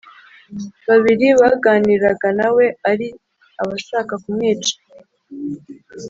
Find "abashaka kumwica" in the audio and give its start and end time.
3.61-4.75